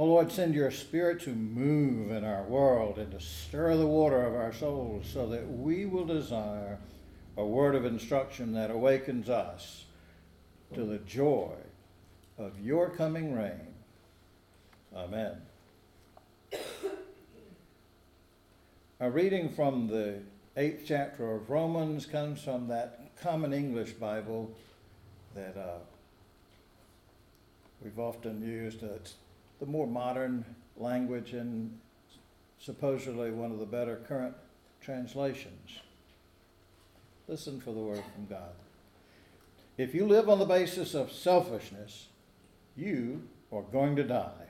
[0.00, 4.22] Oh Lord, send your spirit to move in our world and to stir the water
[4.22, 6.78] of our souls so that we will desire
[7.36, 9.84] a word of instruction that awakens us
[10.72, 11.52] to the joy
[12.38, 13.74] of your coming reign.
[14.96, 15.36] Amen.
[19.00, 20.20] A reading from the
[20.56, 24.50] eighth chapter of Romans comes from that common English Bible
[25.34, 25.80] that uh,
[27.84, 28.82] we've often used.
[28.82, 29.16] It's
[29.60, 30.44] the more modern
[30.76, 31.78] language and
[32.58, 34.34] supposedly one of the better current
[34.80, 35.80] translations.
[37.28, 38.52] Listen for the word from God.
[39.76, 42.08] If you live on the basis of selfishness,
[42.76, 44.48] you are going to die.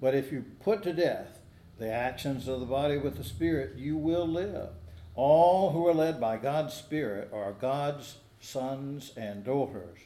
[0.00, 1.40] But if you put to death
[1.78, 4.70] the actions of the body with the Spirit, you will live.
[5.14, 9.98] All who are led by God's Spirit are God's sons and daughters.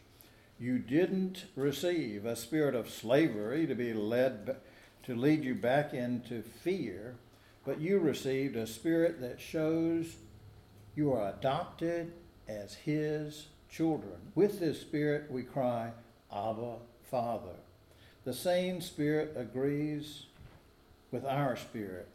[0.59, 4.57] You didn't receive a spirit of slavery to be led
[5.05, 7.17] to lead you back into fear,
[7.65, 10.17] but you received a spirit that shows
[10.95, 12.12] you are adopted
[12.48, 14.15] as his children.
[14.34, 15.91] With this spirit we cry,
[16.33, 16.77] Abba,
[17.11, 17.56] Father.
[18.25, 20.27] The same spirit agrees
[21.11, 22.09] with our spirit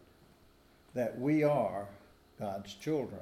[0.94, 1.88] that we are
[2.40, 3.22] God's children.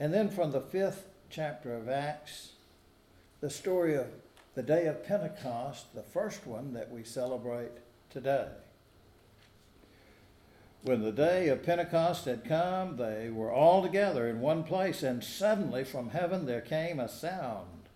[0.00, 2.52] And then from the fifth chapter of Acts,
[3.42, 4.06] the story of
[4.54, 7.72] the day of Pentecost, the first one that we celebrate
[8.08, 8.46] today.
[10.84, 15.24] When the day of Pentecost had come, they were all together in one place, and
[15.24, 17.88] suddenly from heaven there came a sound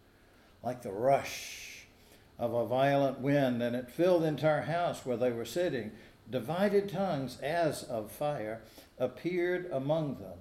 [0.65, 1.87] like the rush
[2.41, 5.93] of a violent wind, and it filled the entire house where they were sitting.
[6.29, 8.63] Divided tongues as of fire
[8.99, 10.39] appeared among them,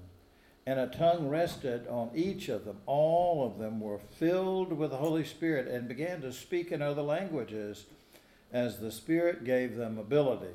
[0.67, 2.77] and a tongue rested on each of them.
[2.87, 7.03] All of them were filled with the Holy Spirit and began to speak in other
[7.03, 7.85] languages
[8.51, 10.53] as the Spirit gave them ability.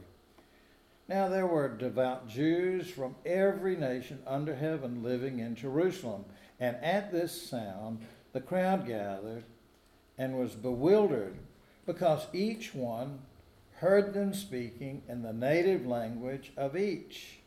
[1.09, 6.25] Now there were devout Jews from every nation under heaven living in Jerusalem.
[6.59, 8.01] And at this sound,
[8.33, 9.45] the crowd gathered
[10.19, 11.35] and was bewildered
[11.87, 13.21] because each one
[13.75, 17.39] heard them speaking in the native language of each.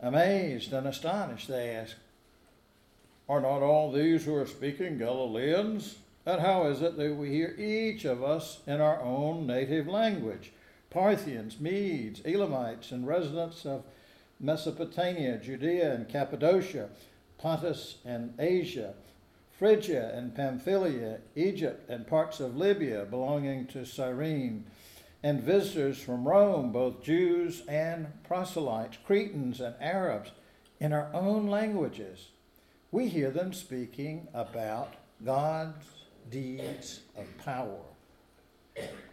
[0.00, 1.96] Amazed and astonished, they asked,
[3.30, 5.98] Are not all these who are speaking Galileans?
[6.26, 10.50] And how is it that we hear each of us in our own native language?
[10.90, 13.84] Parthians, Medes, Elamites, and residents of
[14.40, 16.88] Mesopotamia, Judea and Cappadocia,
[17.38, 18.94] Pontus and Asia,
[19.56, 24.64] Phrygia and Pamphylia, Egypt and parts of Libya belonging to Cyrene
[25.22, 30.32] and visitors from Rome, both Jews and proselytes, Cretans and Arabs,
[30.80, 32.30] in our own languages.
[32.92, 35.86] We hear them speaking about God's
[36.28, 37.78] deeds of power.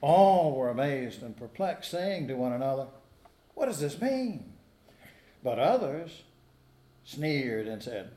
[0.02, 2.88] All were amazed and perplexed, saying to one another,
[3.54, 4.54] What does this mean?
[5.44, 6.24] But others
[7.04, 8.12] sneered and said,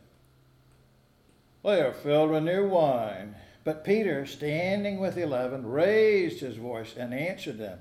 [1.62, 3.37] They are filled with new wine.
[3.62, 7.81] But Peter, standing with the eleven, raised his voice and answered them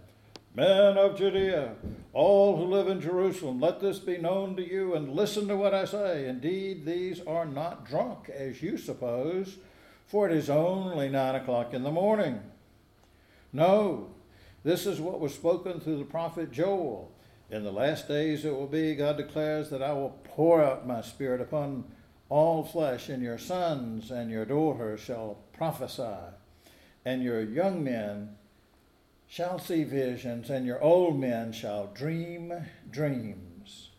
[0.60, 1.76] Men of Judea,
[2.12, 5.74] all who live in Jerusalem, let this be known to you and listen to what
[5.74, 6.28] I say.
[6.28, 9.56] Indeed, these are not drunk, as you suppose,
[10.06, 12.42] for it is only nine o'clock in the morning.
[13.54, 14.10] No,
[14.66, 17.10] this is what was spoken through the prophet Joel.
[17.50, 21.00] In the last days it will be, God declares, that I will pour out my
[21.00, 21.86] spirit upon
[22.28, 26.34] all flesh, and your sons and your daughters shall prophesy,
[27.06, 28.36] and your young men
[29.30, 32.52] shall see visions, and your old men shall dream
[32.90, 33.92] dreams.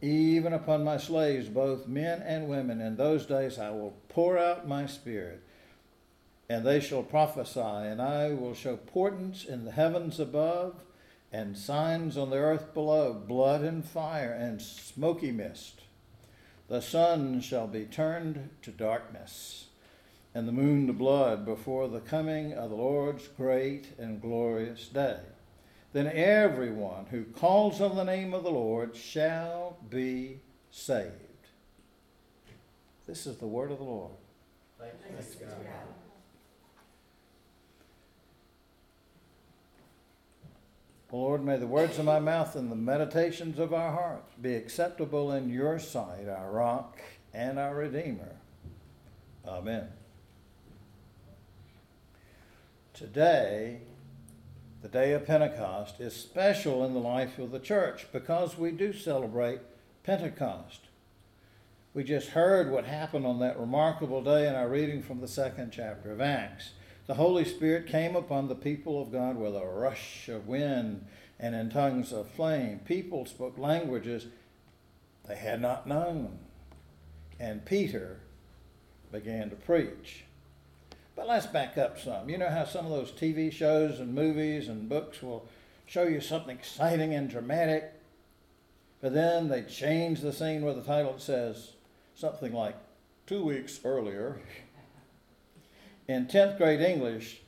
[0.00, 4.66] Even upon my slaves, both men and women, in those days I will pour out
[4.66, 5.42] my spirit,
[6.48, 10.82] and they shall prophesy, and I will show portents in the heavens above,
[11.30, 15.82] and signs on the earth below blood and fire and smoky mist.
[16.68, 19.66] The sun shall be turned to darkness,
[20.34, 25.18] and the moon to blood before the coming of the Lord's great and glorious day.
[25.92, 30.40] Then everyone who calls on the name of the Lord shall be
[30.70, 31.10] saved.
[33.06, 34.12] This is the word of the Lord.
[34.78, 35.50] Thanks, God.
[41.12, 45.32] Lord, may the words of my mouth and the meditations of our hearts be acceptable
[45.32, 46.98] in your sight, our rock
[47.34, 48.36] and our redeemer.
[49.46, 49.88] Amen.
[53.02, 53.80] Today,
[54.80, 58.92] the day of Pentecost, is special in the life of the church because we do
[58.92, 59.58] celebrate
[60.04, 60.82] Pentecost.
[61.94, 65.72] We just heard what happened on that remarkable day in our reading from the second
[65.72, 66.74] chapter of Acts.
[67.08, 71.04] The Holy Spirit came upon the people of God with a rush of wind
[71.40, 72.82] and in tongues of flame.
[72.84, 74.26] People spoke languages
[75.26, 76.38] they had not known.
[77.40, 78.20] And Peter
[79.10, 80.22] began to preach.
[81.14, 82.28] But let's back up some.
[82.28, 85.46] You know how some of those TV shows and movies and books will
[85.86, 87.92] show you something exciting and dramatic,
[89.00, 91.72] but then they change the scene where the title says
[92.14, 92.76] something like
[93.26, 94.40] two weeks earlier.
[96.08, 97.42] In 10th grade English,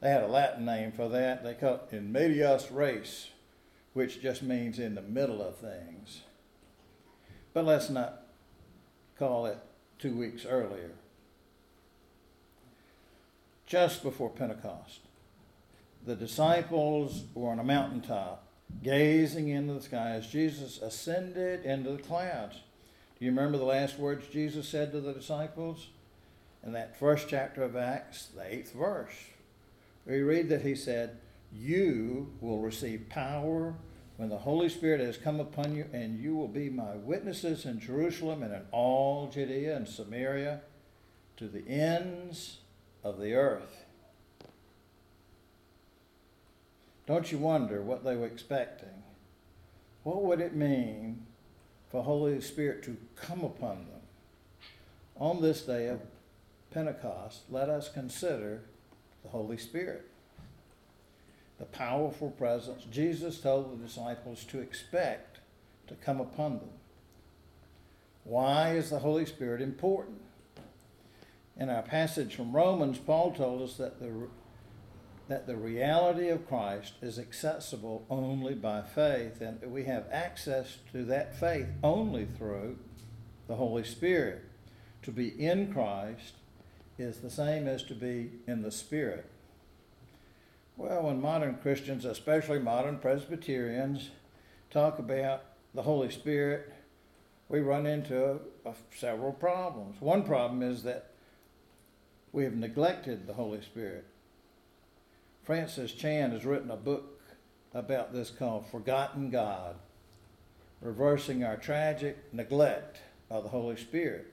[0.00, 1.42] they had a Latin name for that.
[1.42, 3.28] They called it in medias res,
[3.94, 6.22] which just means in the middle of things.
[7.54, 8.22] But let's not
[9.18, 9.58] call it
[9.98, 10.92] two weeks earlier.
[13.68, 15.00] Just before Pentecost,
[16.06, 18.46] the disciples were on a mountaintop,
[18.82, 22.56] gazing into the sky as Jesus ascended into the clouds.
[23.18, 25.88] Do you remember the last words Jesus said to the disciples?
[26.64, 29.12] In that first chapter of Acts, the eighth verse,
[30.06, 31.18] we read that he said,
[31.52, 33.74] You will receive power
[34.16, 37.80] when the Holy Spirit has come upon you, and you will be my witnesses in
[37.80, 40.62] Jerusalem and in all Judea and Samaria
[41.36, 42.60] to the ends
[43.08, 43.84] of the earth.
[47.06, 49.02] Don't you wonder what they were expecting?
[50.02, 51.26] What would it mean
[51.90, 54.00] for Holy Spirit to come upon them?
[55.16, 56.00] On this day of
[56.70, 58.62] Pentecost, let us consider
[59.22, 60.08] the Holy Spirit
[61.58, 65.38] the powerful presence Jesus told the disciples to expect
[65.88, 66.70] to come upon them.
[68.24, 70.20] Why is the Holy Spirit important?
[71.58, 74.28] In our passage from Romans, Paul told us that the,
[75.26, 81.04] that the reality of Christ is accessible only by faith, and we have access to
[81.06, 82.78] that faith only through
[83.48, 84.44] the Holy Spirit.
[85.02, 86.34] To be in Christ
[86.96, 89.28] is the same as to be in the Spirit.
[90.76, 94.10] Well, when modern Christians, especially modern Presbyterians,
[94.70, 95.42] talk about
[95.74, 96.72] the Holy Spirit,
[97.48, 100.00] we run into uh, several problems.
[100.00, 101.10] One problem is that
[102.38, 104.04] we have neglected the Holy Spirit.
[105.42, 107.20] Francis Chan has written a book
[107.74, 109.74] about this called Forgotten God,
[110.80, 112.98] reversing our tragic neglect
[113.28, 114.28] of the Holy Spirit.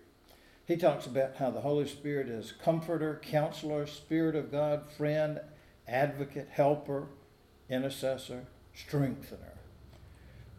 [0.68, 5.40] He talks about how the Holy Spirit is comforter, counselor, Spirit of God, friend,
[5.88, 7.08] advocate, helper,
[7.72, 9.54] intercessor, strengthener.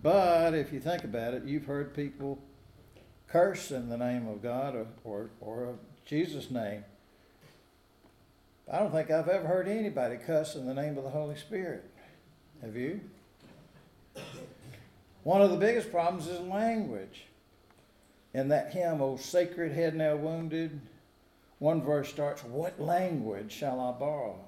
[0.02, 2.40] But if you think about it, you've heard people
[3.28, 6.82] curse in the name of God or, or, or Jesus' name.
[8.70, 11.84] I don't think I've ever heard anybody cuss in the name of the Holy Spirit.
[12.62, 13.00] Have you?
[15.22, 17.24] One of the biggest problems is language.
[18.34, 20.80] In that hymn, O sacred head now wounded,
[21.58, 24.38] one verse starts, What language shall I borrow?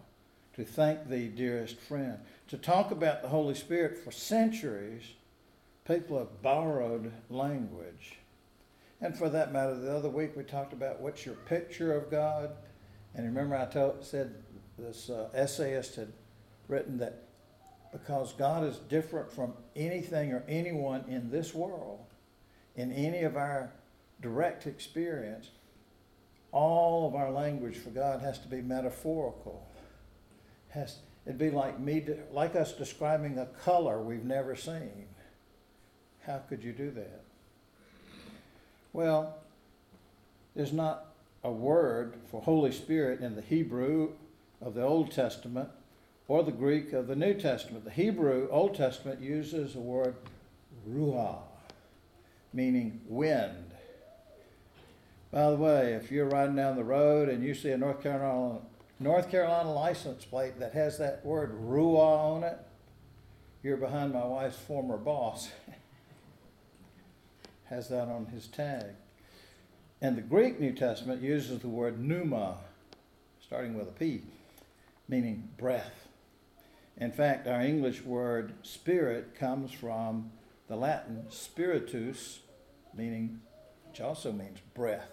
[0.59, 2.19] to thank thee, dearest friend.
[2.49, 5.05] To talk about the Holy Spirit for centuries,
[5.87, 8.19] people have borrowed language.
[9.01, 12.51] And for that matter, the other week we talked about what's your picture of God.
[13.15, 14.35] And remember, I told, said
[14.79, 16.13] this uh, essayist had
[16.69, 17.25] written that
[17.93, 22.01] because God is different from anything or anyone in this world,
[22.77, 23.73] in any of our
[24.21, 25.51] direct experience,
[26.53, 29.69] all of our language for God has to be metaphorical
[30.71, 35.07] has it'd be like me like us describing a color we've never seen.
[36.27, 37.23] How could you do that?
[38.93, 39.37] Well,
[40.55, 41.08] there's not
[41.43, 44.13] a word for Holy Spirit in the Hebrew
[44.61, 45.69] of the Old Testament
[46.27, 47.85] or the Greek of the New Testament.
[47.85, 50.17] The Hebrew Old Testament uses the word
[50.89, 51.39] ruah,
[52.53, 53.71] meaning wind.
[55.31, 58.61] By the way, if you're riding down the road and you see a North Carolina
[59.01, 62.59] North Carolina license plate that has that word Ruah on it,
[63.63, 65.51] you're behind my wife's former boss.
[67.67, 68.87] has that on his tag.
[70.01, 72.59] And the Greek New Testament uses the word pneuma,
[73.45, 74.23] starting with a P,
[75.09, 76.07] meaning breath.
[76.97, 80.31] In fact, our English word spirit comes from
[80.69, 82.41] the Latin spiritus,
[82.95, 83.41] meaning,
[83.89, 85.11] which also means breath.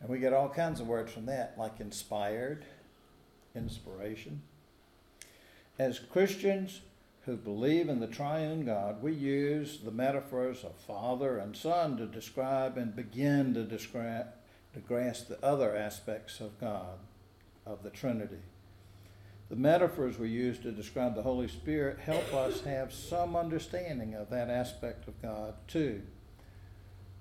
[0.00, 2.64] And we get all kinds of words from that, like inspired,
[3.56, 4.42] inspiration.
[5.78, 6.80] As Christians
[7.26, 12.06] who believe in the triune God, we use the metaphors of Father and Son to
[12.06, 14.28] describe and begin to describe
[14.72, 16.98] to grasp the other aspects of God,
[17.66, 18.42] of the Trinity.
[19.48, 24.30] The metaphors we use to describe the Holy Spirit help us have some understanding of
[24.30, 26.02] that aspect of God too.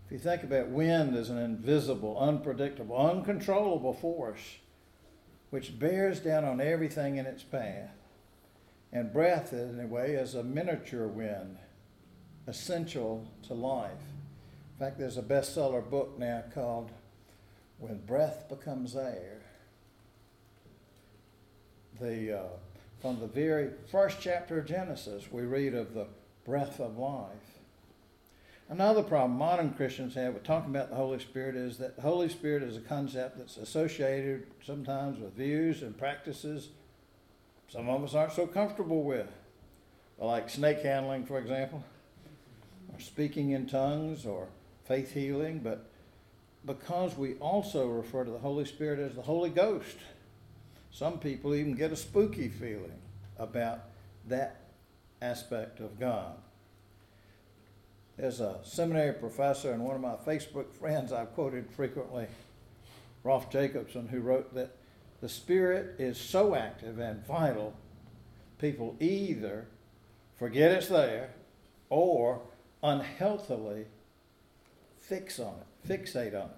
[0.06, 4.58] If you think about wind as an invisible, unpredictable, uncontrollable force,
[5.50, 7.90] which bears down on everything in its path.
[8.96, 11.58] And breath, in a way, is a miniature wind,
[12.48, 13.92] essential to life.
[13.92, 16.92] In fact, there's a bestseller book now called
[17.78, 19.42] When Breath Becomes Air.
[22.00, 22.48] The, uh,
[23.02, 26.08] from the very first chapter of Genesis, we read of the
[26.46, 27.60] breath of life.
[28.70, 32.30] Another problem modern Christians have with talking about the Holy Spirit is that the Holy
[32.30, 36.70] Spirit is a concept that's associated sometimes with views and practices
[37.68, 39.28] some of us aren't so comfortable with,
[40.18, 41.84] like snake handling, for example,
[42.94, 44.48] or speaking in tongues, or
[44.86, 45.90] faith healing, but
[46.66, 49.98] because we also refer to the Holy Spirit as the Holy Ghost,
[50.92, 53.00] some people even get a spooky feeling
[53.38, 53.82] about
[54.28, 54.62] that
[55.22, 56.36] aspect of God.
[58.18, 62.28] There's a seminary professor and one of my Facebook friends I've quoted frequently,
[63.24, 64.76] Rolf Jacobson, who wrote that
[65.26, 67.74] the Spirit is so active and vital,
[68.60, 69.66] people either
[70.38, 71.32] forget it's there
[71.90, 72.42] or
[72.84, 73.86] unhealthily
[75.00, 76.58] fix on it, fixate on it.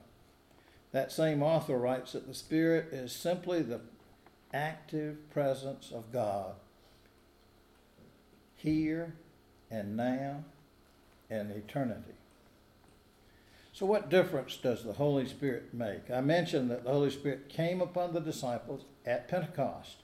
[0.91, 3.79] That same author writes that the Spirit is simply the
[4.53, 6.55] active presence of God
[8.57, 9.13] here
[9.71, 10.43] and now
[11.29, 12.15] and eternity.
[13.77, 16.09] So, what difference does the Holy Spirit make?
[16.09, 19.97] I mentioned that the Holy Spirit came upon the disciples at Pentecost.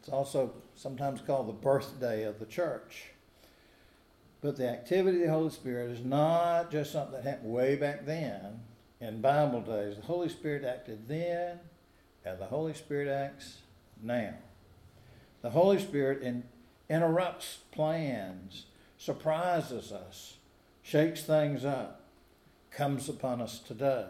[0.00, 3.08] It's also sometimes called the birthday of the church.
[4.40, 8.06] But the activity of the Holy Spirit is not just something that happened way back
[8.06, 8.60] then
[8.98, 9.96] in Bible days.
[9.96, 11.60] The Holy Spirit acted then,
[12.24, 13.58] and the Holy Spirit acts
[14.02, 14.36] now.
[15.42, 16.44] The Holy Spirit in,
[16.88, 18.64] interrupts plans,
[18.96, 20.38] surprises us,
[20.82, 22.01] shakes things up
[22.76, 24.06] comes upon us today.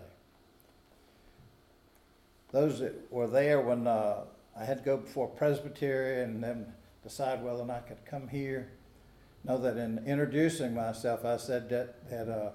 [2.52, 4.25] Those that were there when uh,
[4.59, 6.66] I had to go before Presbytery and then
[7.02, 8.71] decide whether or not I could come here.
[9.45, 12.50] Know that in introducing myself, I said that, that uh,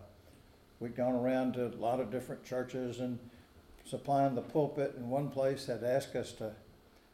[0.80, 3.20] we'd gone around to a lot of different churches and
[3.84, 6.52] supplying the pulpit, and one place had asked us to,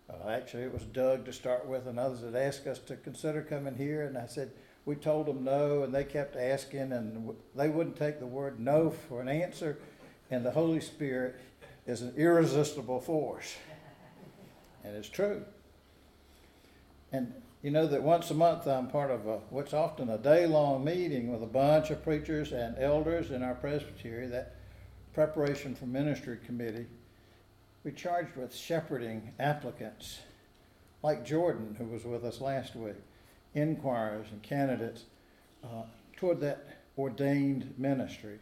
[0.10, 3.42] uh, actually, it was Doug to start with, and others had asked us to consider
[3.42, 4.52] coming here, and I said,
[4.86, 8.90] we told them no, and they kept asking, and they wouldn't take the word no
[8.90, 9.80] for an answer.
[10.30, 11.40] And the Holy Spirit
[11.88, 13.56] is an irresistible force.
[14.84, 15.46] And it's true.
[17.13, 20.46] And you know that once a month I'm part of a, what's often a day
[20.46, 24.56] long meeting with a bunch of preachers and elders in our presbytery, that
[25.13, 26.88] preparation for ministry committee.
[27.86, 30.20] We charged with shepherding applicants
[31.02, 32.96] like Jordan, who was with us last week
[33.53, 35.03] inquirers and candidates
[35.63, 35.83] uh,
[36.17, 36.67] toward that
[36.98, 38.39] ordained ministry.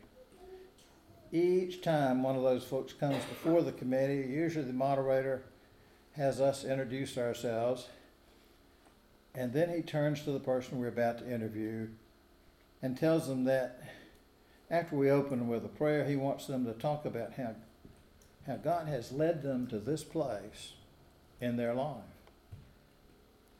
[1.31, 5.43] Each time one of those folks comes before the committee, usually the moderator
[6.17, 7.87] has us introduce ourselves,
[9.33, 11.87] and then he turns to the person we're about to interview
[12.81, 13.81] and tells them that
[14.69, 17.55] after we open with a prayer, he wants them to talk about how,
[18.47, 20.73] how God has led them to this place
[21.39, 21.95] in their life,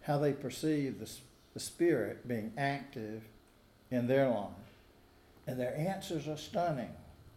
[0.02, 1.10] how they perceive the
[1.54, 3.24] the Spirit being active
[3.90, 4.50] in their life.
[5.48, 6.92] And their answers are stunning.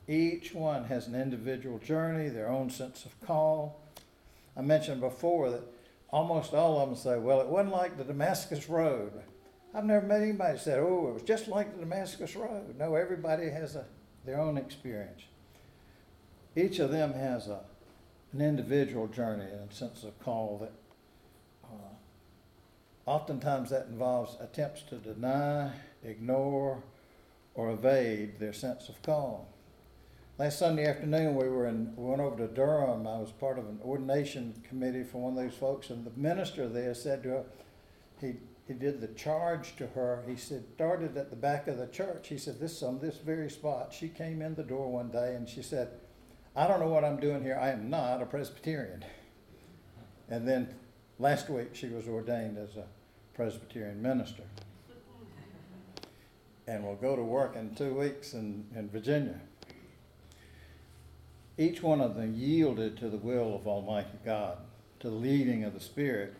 [0.06, 3.80] Each one has an individual journey, their own sense of call.
[4.56, 5.62] I mentioned before that
[6.10, 9.12] almost all of them say, well, it wasn't like the Damascus Road.
[9.74, 12.76] I've never met anybody said, oh, it was just like the Damascus Road.
[12.78, 13.84] No, everybody has a,
[14.24, 15.22] their own experience.
[16.54, 17.60] Each of them has a,
[18.32, 20.72] an individual journey and sense of call that
[21.64, 21.94] uh,
[23.06, 26.82] Oftentimes that involves attempts to deny, ignore,
[27.54, 29.48] or evade their sense of call.
[30.38, 33.06] Last Sunday afternoon, we were in, we went over to Durham.
[33.06, 36.68] I was part of an ordination committee for one of those folks, and the minister
[36.68, 37.44] there said to her,
[38.20, 38.34] he,
[38.66, 40.24] he did the charge to her.
[40.26, 42.28] He said, started at the back of the church.
[42.28, 43.92] He said, this on this very spot.
[43.92, 45.90] She came in the door one day and she said,
[46.56, 47.58] I don't know what I'm doing here.
[47.60, 49.04] I am not a Presbyterian.
[50.28, 50.74] And then
[51.18, 52.84] last week she was ordained as a
[53.34, 54.42] Presbyterian minister.
[56.66, 59.38] And will go to work in two weeks in, in Virginia.
[61.58, 64.58] Each one of them yielded to the will of Almighty God,
[65.00, 66.34] to the leading of the Spirit.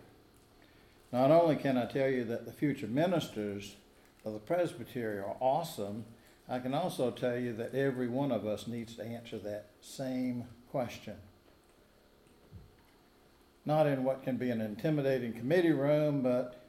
[1.13, 3.77] Not only can I tell you that the future ministers
[4.25, 6.05] of the presbytery are awesome,
[6.49, 10.45] I can also tell you that every one of us needs to answer that same
[10.71, 11.17] question
[13.67, 16.65] not in what can be an intimidating committee room, but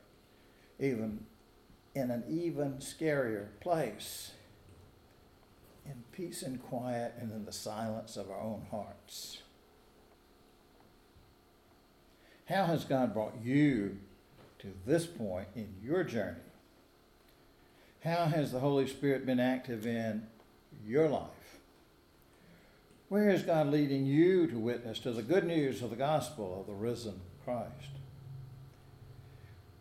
[0.80, 1.25] even
[1.94, 4.32] in an even scarier place,
[5.86, 9.42] in peace and quiet and in the silence of our own hearts.
[12.46, 13.98] How has God brought you
[14.60, 16.38] to this point in your journey?
[18.04, 20.28] How has the Holy Spirit been active in
[20.86, 21.30] your life?
[23.15, 26.67] Where is God leading you to witness to the good news of the gospel of
[26.67, 27.72] the risen Christ?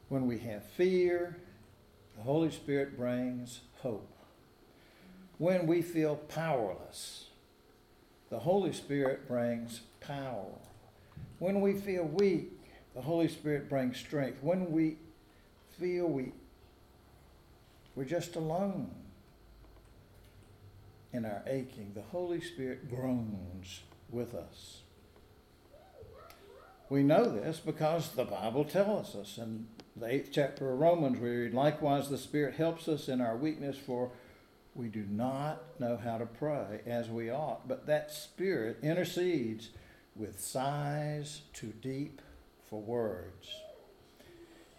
[0.08, 1.36] When we have fear,
[2.16, 4.08] the Holy Spirit brings hope.
[5.38, 7.30] When we feel powerless,
[8.30, 10.54] the Holy Spirit brings power.
[11.40, 12.52] When we feel weak,
[12.94, 14.38] the Holy Spirit brings strength.
[14.44, 14.96] When we
[15.76, 16.30] feel we,
[17.96, 18.92] we're just alone
[21.14, 23.80] in our aching, the Holy Spirit groans
[24.10, 24.80] with us.
[26.90, 31.30] We know this because the Bible tells us in the eighth chapter of Romans, we
[31.30, 34.10] read, Likewise, the Spirit helps us in our weakness, for
[34.74, 37.68] we do not know how to pray as we ought.
[37.68, 39.70] But that Spirit intercedes
[40.16, 42.20] with sighs too deep
[42.68, 43.54] for words.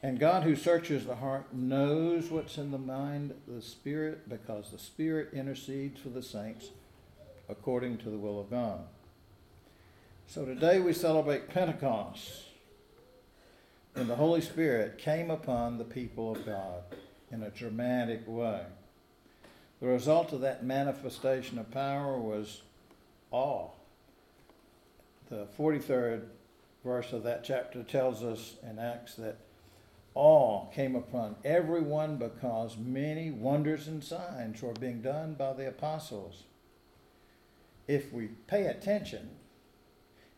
[0.06, 4.78] And God, who searches the heart, knows what's in the mind the Spirit because the
[4.78, 6.70] Spirit intercedes for the saints
[7.50, 8.82] according to the will of God.
[10.28, 12.44] So today we celebrate Pentecost,
[13.96, 16.84] and the Holy Spirit came upon the people of God
[17.32, 18.62] in a dramatic way.
[19.82, 22.62] The result of that manifestation of power was
[23.32, 23.70] awe.
[25.32, 26.26] The 43rd
[26.84, 29.40] verse of that chapter tells us in Acts that
[30.16, 36.44] awe came upon everyone because many wonders and signs were being done by the apostles.
[37.88, 39.30] If we pay attention,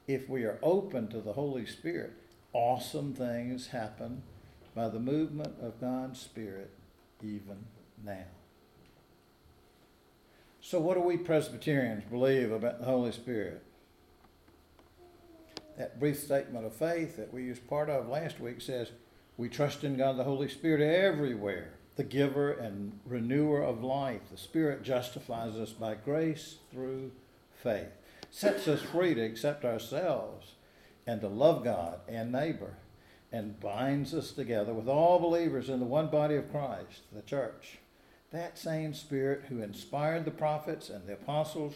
[0.07, 2.13] if we are open to the Holy Spirit,
[2.53, 4.23] awesome things happen
[4.73, 6.71] by the movement of God's Spirit
[7.23, 7.65] even
[8.03, 8.25] now.
[10.61, 13.63] So, what do we Presbyterians believe about the Holy Spirit?
[15.77, 18.91] That brief statement of faith that we used part of last week says,
[19.37, 24.21] We trust in God the Holy Spirit everywhere, the giver and renewer of life.
[24.31, 27.11] The Spirit justifies us by grace through
[27.53, 27.91] faith,
[28.31, 30.53] sets us free to accept ourselves
[31.05, 32.77] and to love God and neighbor,
[33.31, 37.77] and binds us together with all believers in the one body of Christ, the church.
[38.31, 41.75] That same Spirit who inspired the prophets and the apostles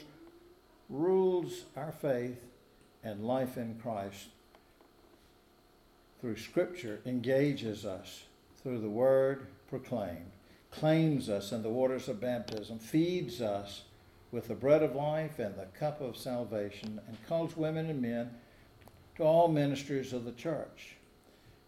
[0.89, 2.39] rules our faith
[3.03, 4.29] and life in Christ
[6.21, 8.25] through Scripture, engages us
[8.61, 10.31] through the Word proclaimed,
[10.69, 13.83] claims us in the waters of baptism, feeds us
[14.31, 18.29] with the bread of life and the cup of salvation, and calls women and men
[19.15, 20.95] to all ministries of the church.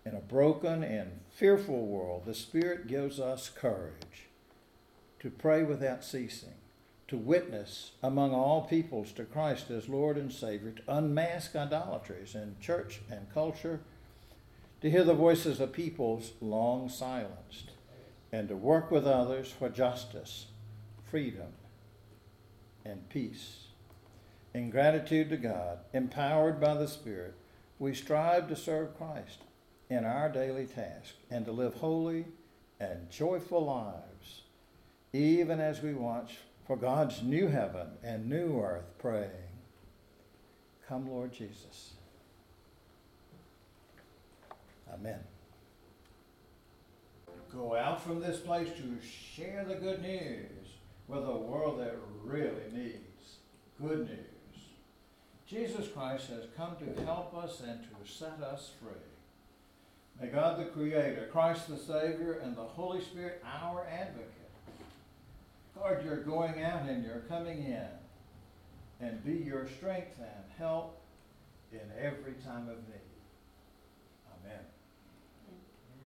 [0.06, 4.28] In a broken and fearful world, the Spirit gives us courage
[5.20, 6.56] to pray without ceasing,
[7.08, 12.56] to witness among all peoples to Christ as Lord and Savior, to unmask idolatries in
[12.60, 13.80] church and culture,
[14.84, 17.72] to hear the voices of peoples long silenced,
[18.34, 20.48] and to work with others for justice,
[21.10, 21.54] freedom,
[22.84, 23.68] and peace.
[24.54, 27.34] In gratitude to God, empowered by the Spirit,
[27.80, 29.44] we strive to serve Christ
[29.90, 32.26] in our daily task and to live holy
[32.78, 34.42] and joyful lives,
[35.14, 39.30] even as we watch for God's new heaven and new earth, praying,
[40.90, 41.94] Come, Lord Jesus.
[44.94, 45.20] Amen.
[47.52, 50.70] Go out from this place to share the good news
[51.08, 53.38] with a world that really needs
[53.80, 54.24] good news.
[55.48, 58.92] Jesus Christ has come to help us and to set us free.
[60.20, 64.30] May God the Creator, Christ the Savior, and the Holy Spirit, our advocate,
[65.76, 67.88] guard your going out and your coming in,
[69.00, 71.02] and be your strength and help
[71.72, 73.14] in every time of need.
[74.46, 74.60] Amen.